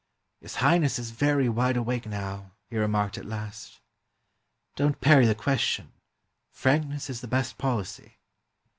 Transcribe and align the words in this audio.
"His 0.41 0.55
Highness 0.55 0.97
is 0.97 1.11
very 1.11 1.47
wide 1.47 1.77
awake 1.77 2.07
now," 2.07 2.53
he 2.71 2.75
remarked 2.79 3.19
at 3.19 3.25
last. 3.25 3.79
"Don't 4.75 4.99
parry 4.99 5.27
the 5.27 5.35
question. 5.35 5.91
Frankness 6.49 7.07
is 7.07 7.21
the 7.21 7.27
best 7.27 7.59
policy." 7.59 8.17